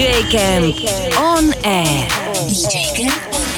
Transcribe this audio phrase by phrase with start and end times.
[0.00, 2.08] DJ Camp on air.
[2.48, 3.49] DJ Camp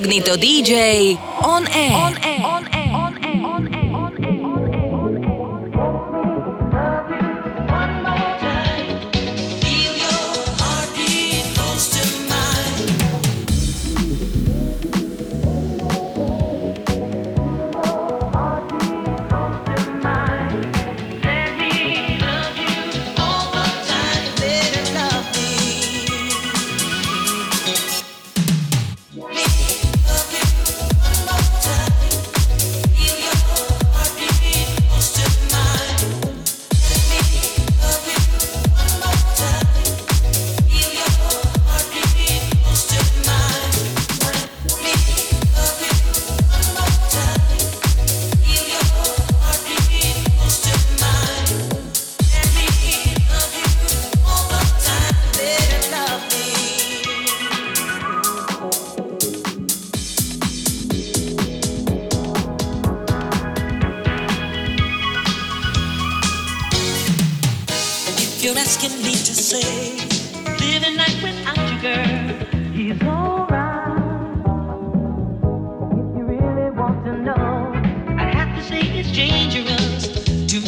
[0.00, 1.92] Incognito DJ on air.
[1.92, 2.29] On air.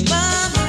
[0.00, 0.61] my.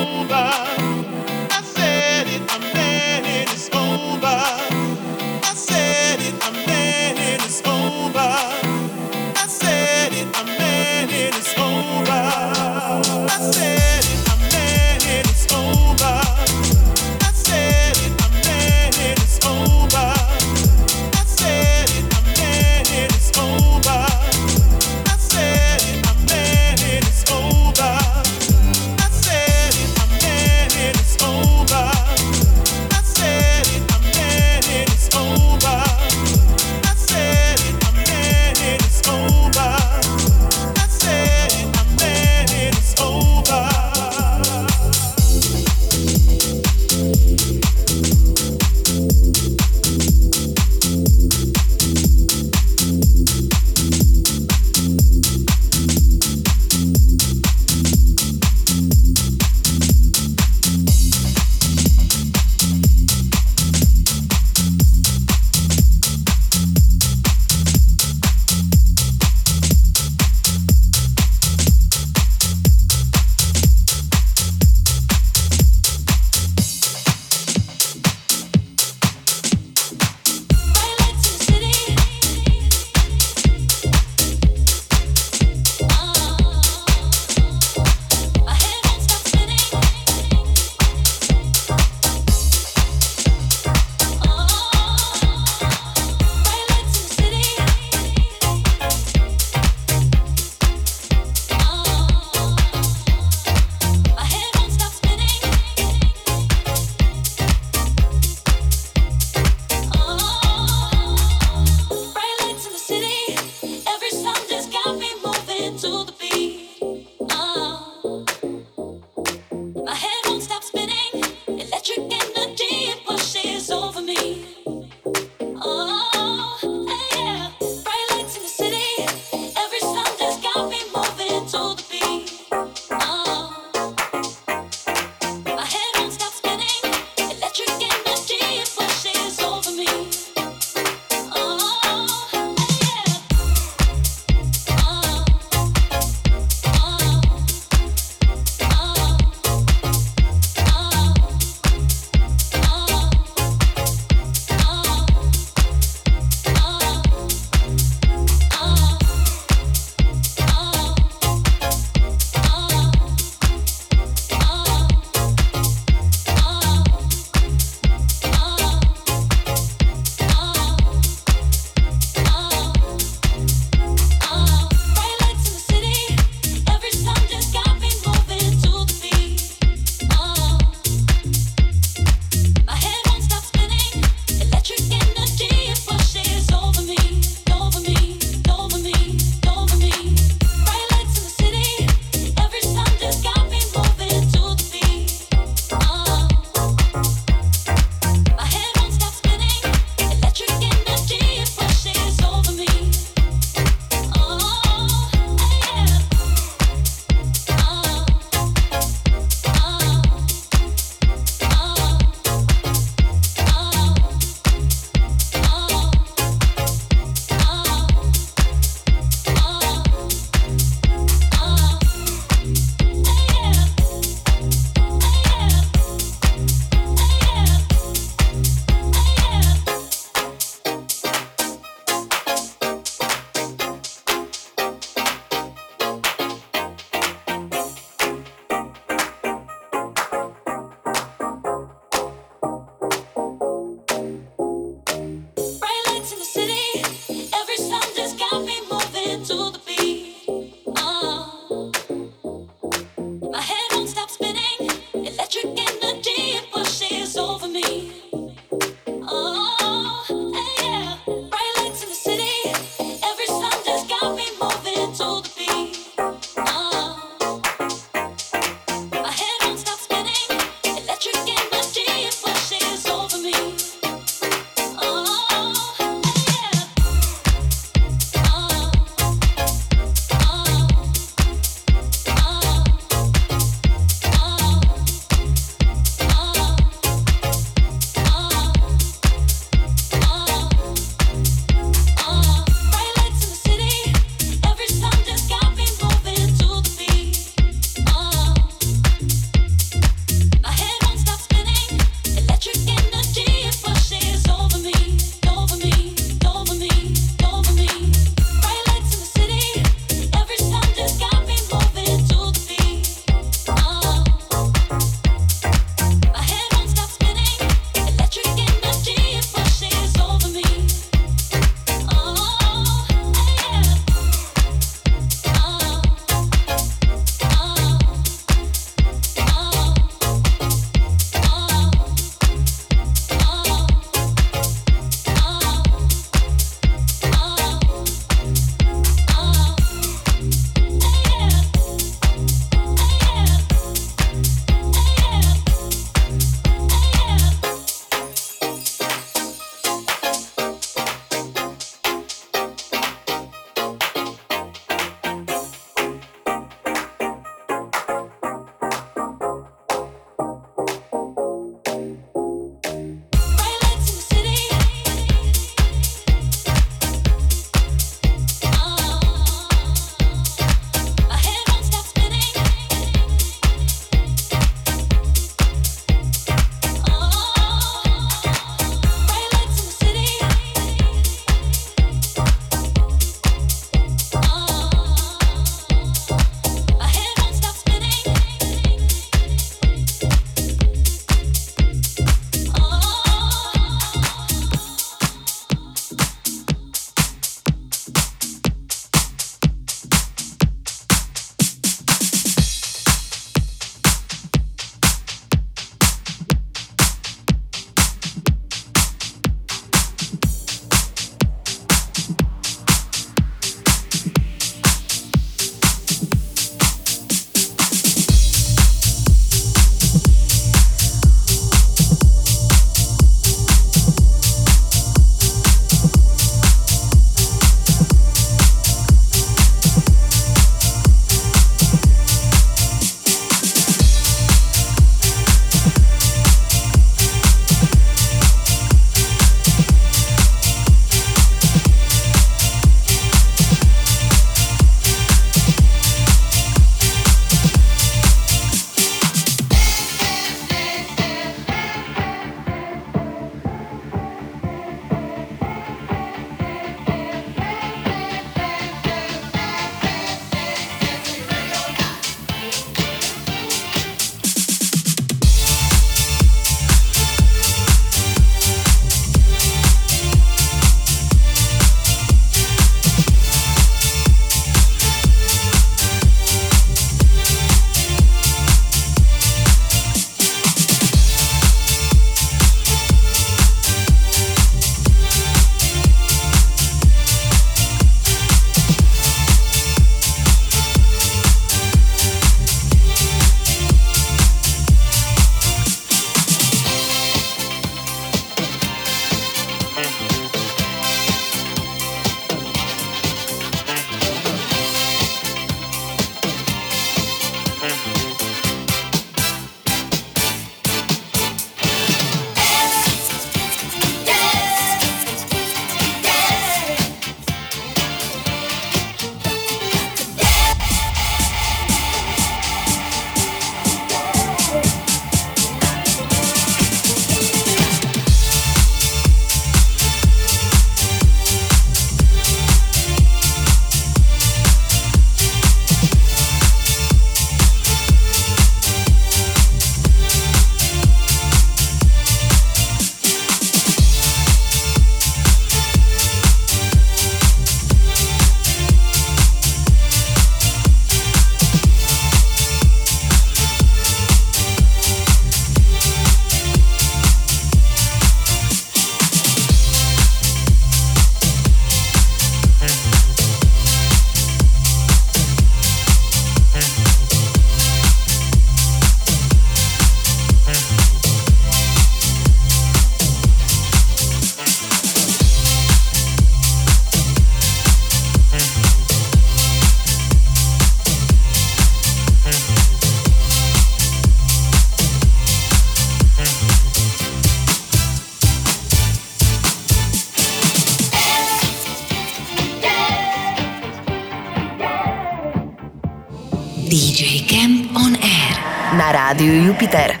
[599.51, 600.00] Júpiter.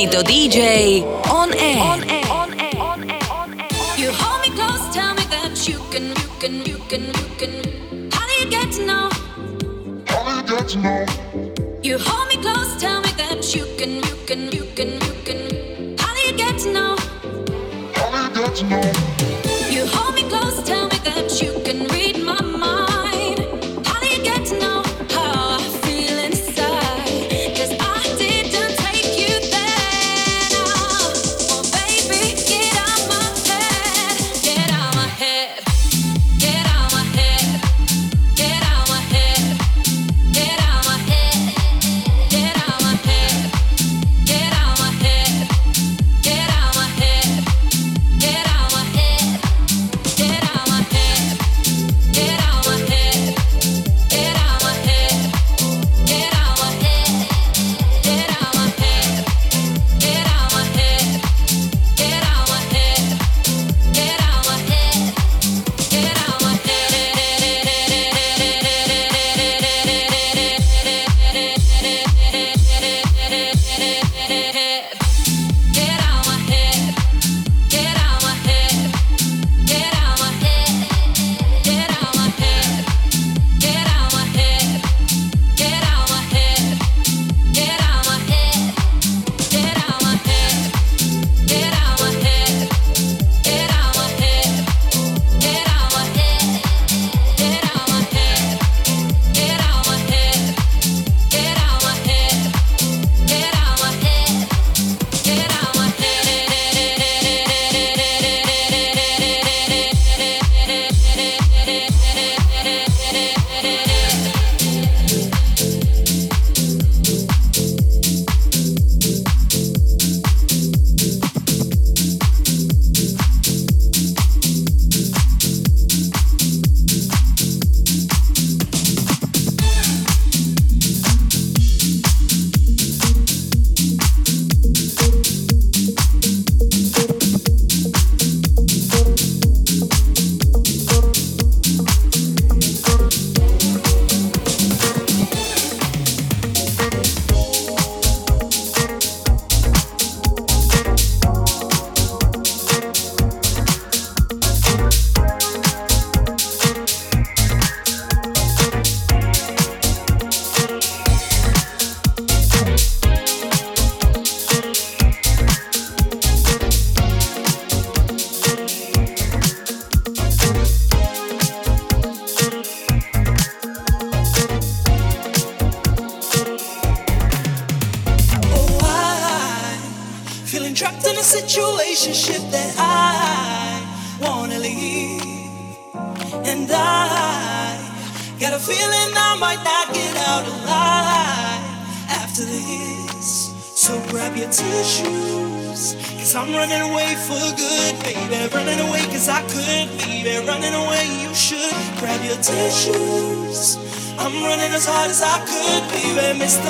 [0.00, 1.78] Incognito DJ on air.
[1.78, 2.24] On air.
[2.30, 2.80] On air.
[2.80, 3.20] On air.
[3.30, 3.68] On air.
[3.98, 8.10] You hold me close, tell me that you can, you can, you can, you can.
[8.10, 9.10] How do you get to know?
[10.06, 11.80] How do you get to know?
[11.82, 15.98] You hold me close, tell me that you can, you can, you can, you can.
[15.98, 16.96] How do you get to know?
[17.94, 19.09] How do you get to know?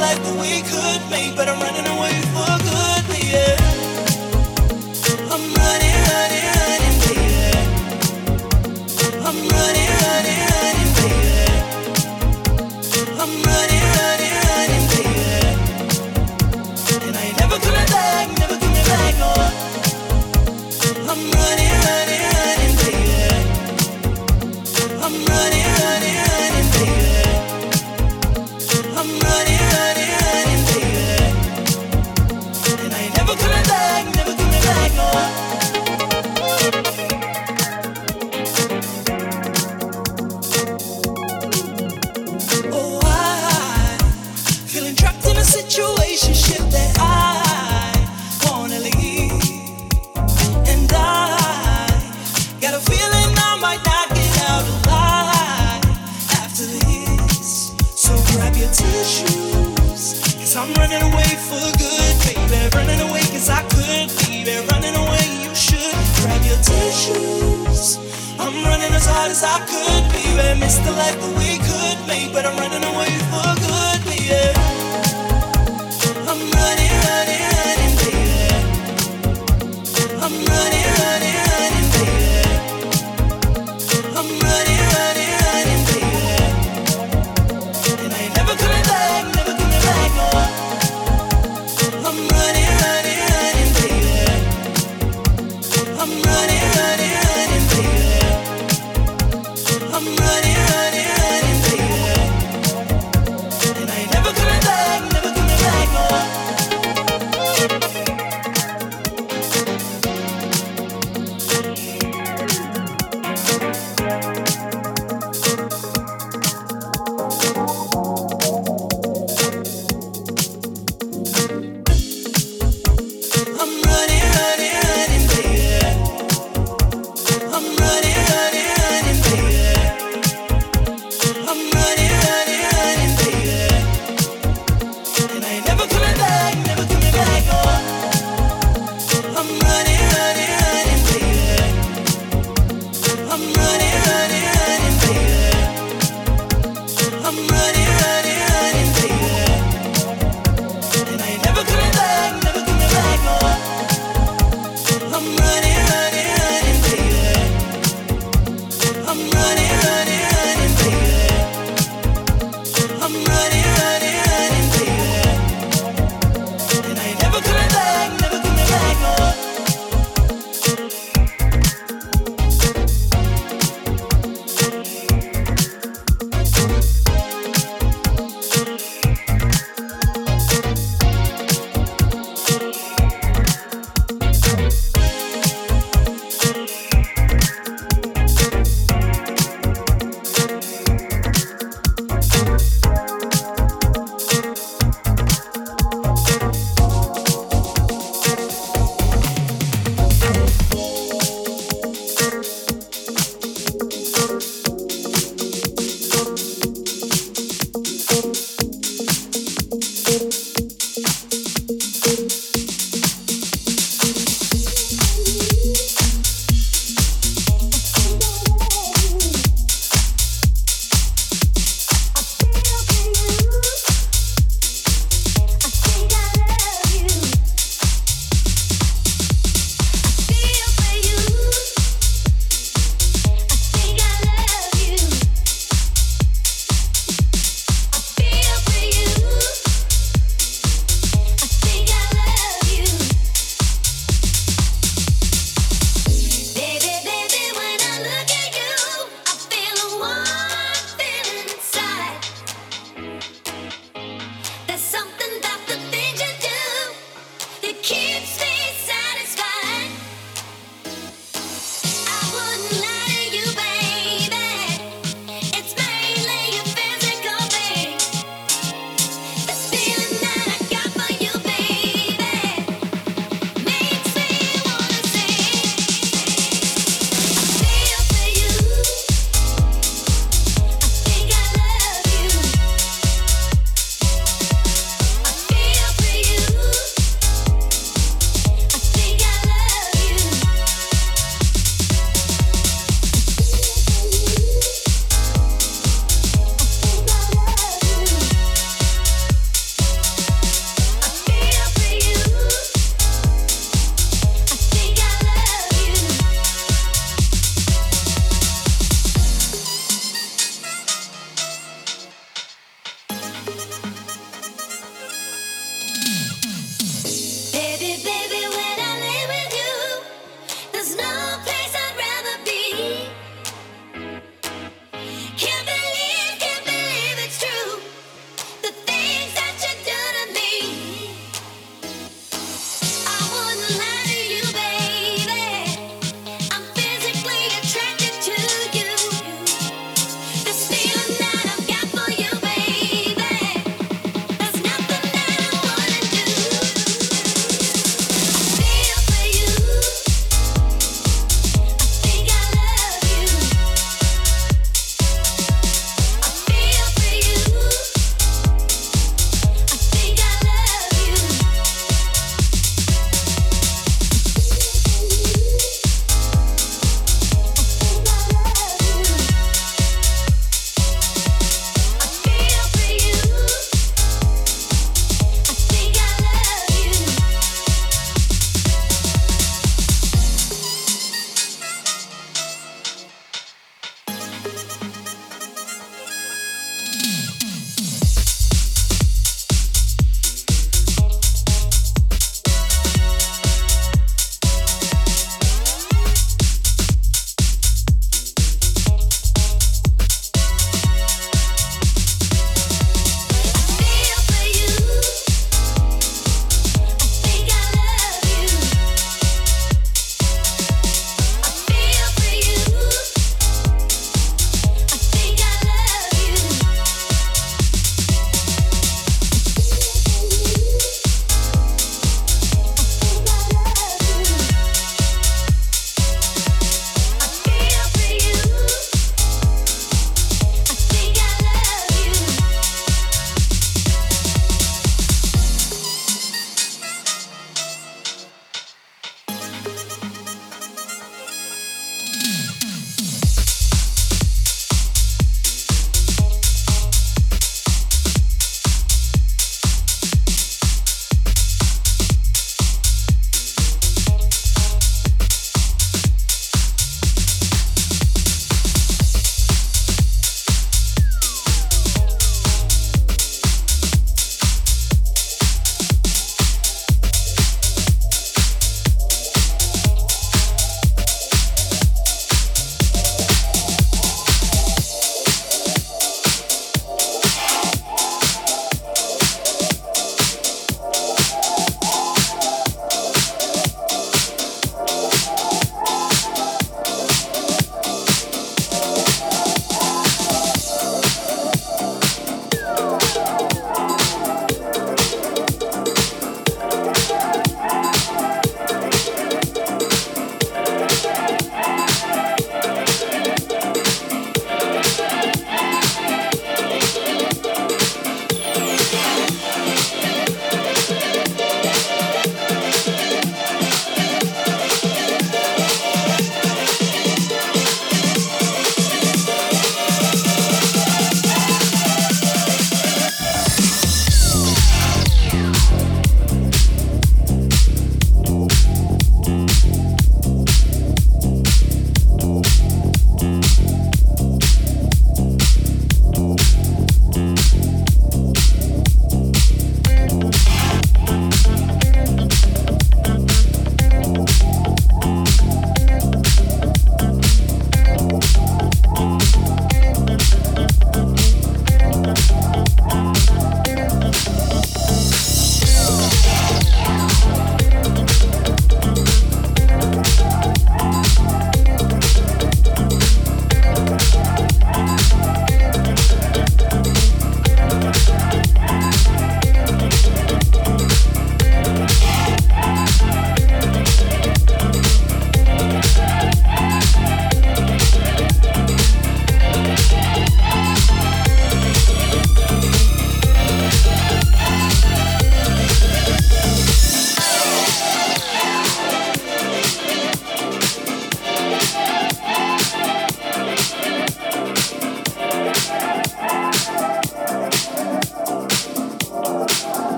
[0.00, 3.63] life that we could make, but I'm running away for good, yeah.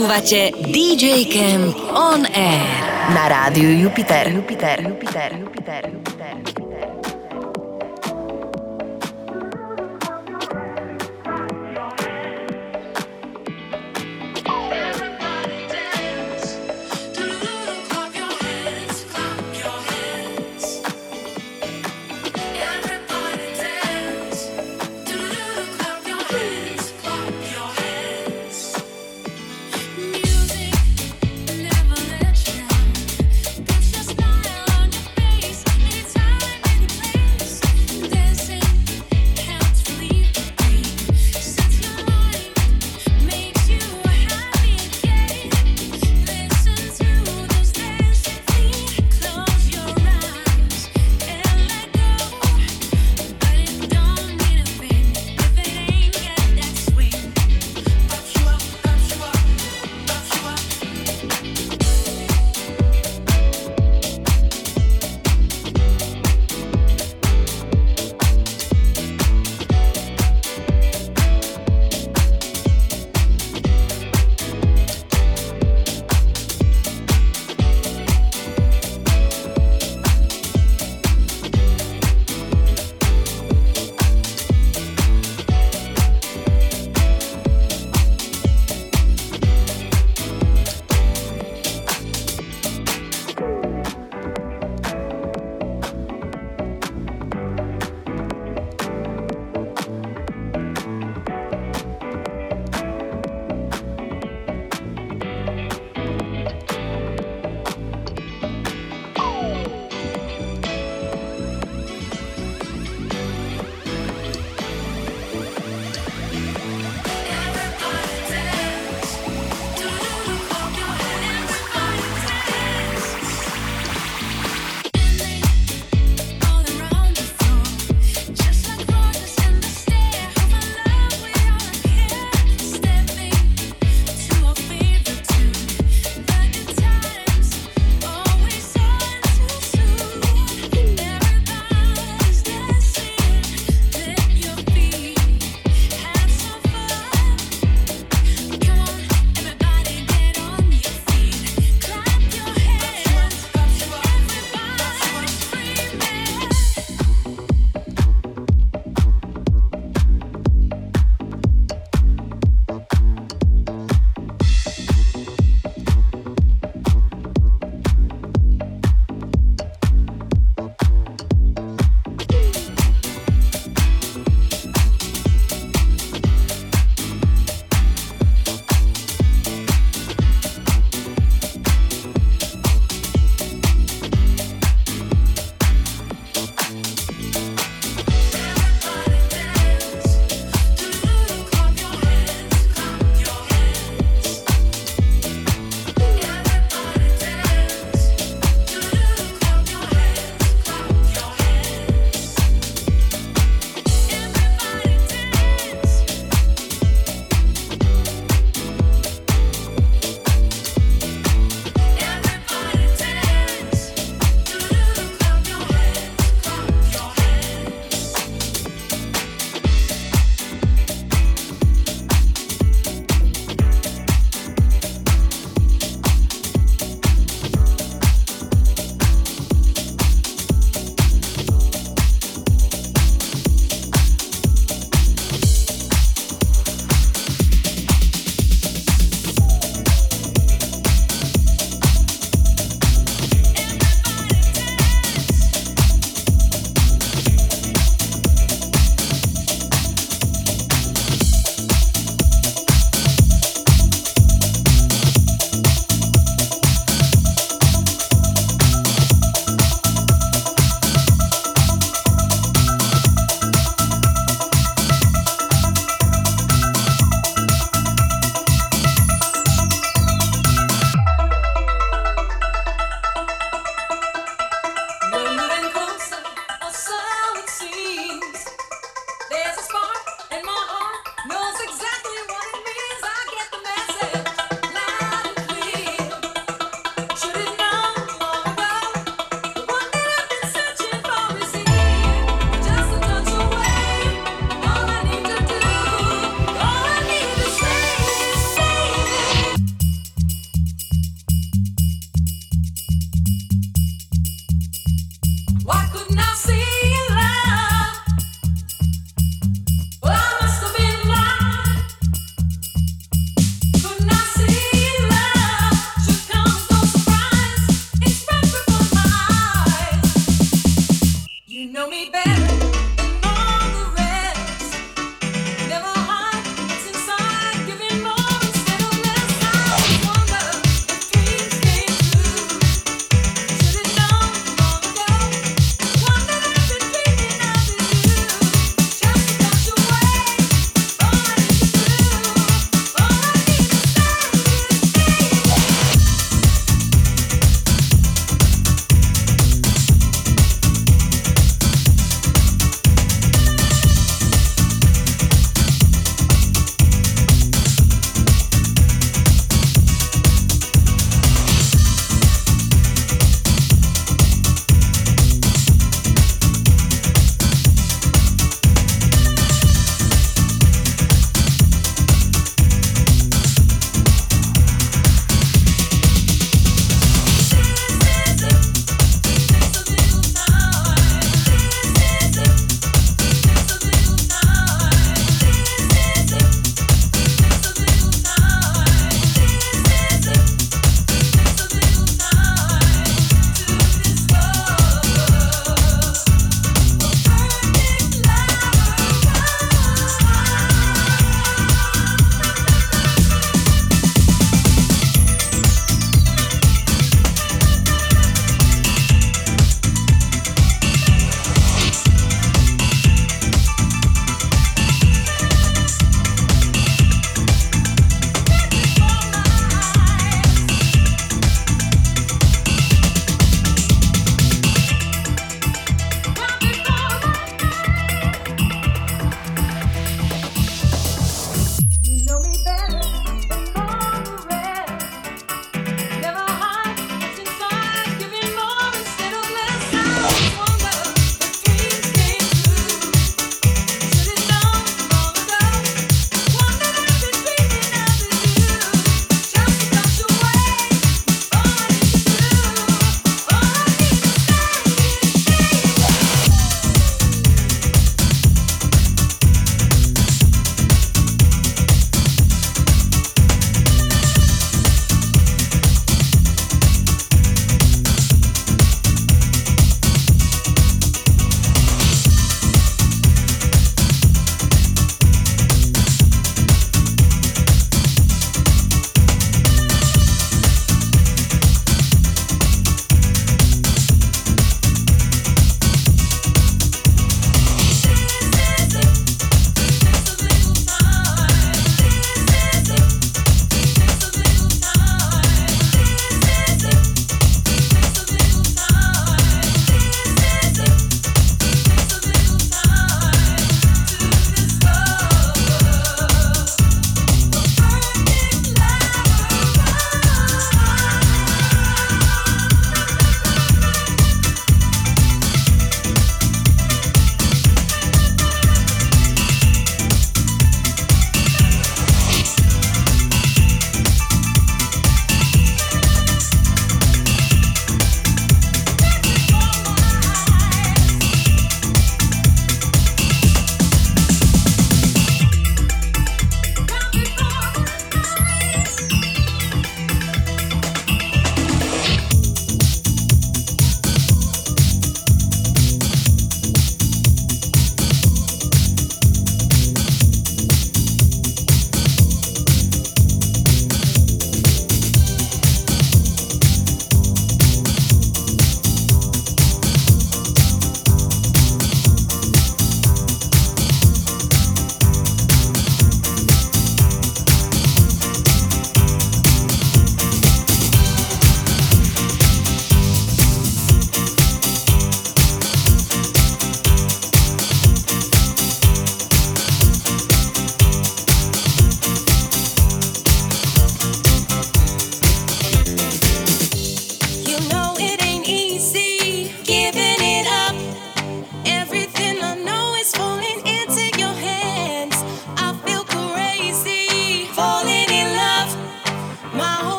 [0.00, 2.72] Počúvate DJ Camp On Air
[3.12, 4.32] na rádiu Jupiter.
[4.32, 5.79] Jupiter, Jupiter, Jupiter,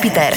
[0.00, 0.29] rádiu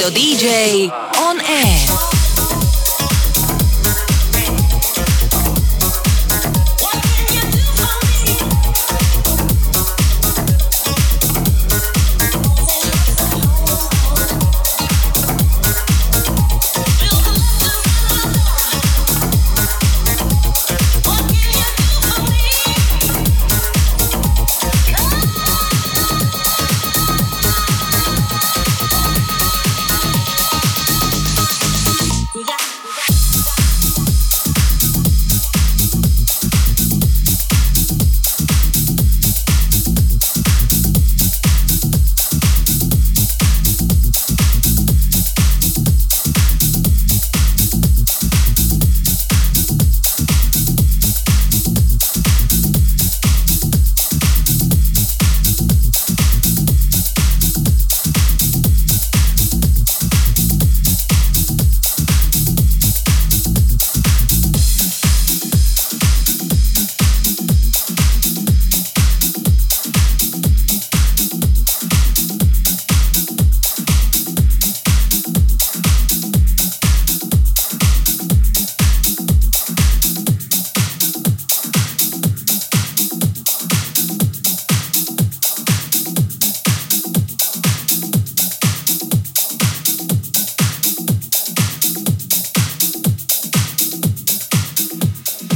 [0.00, 1.89] Incognito DJ on air.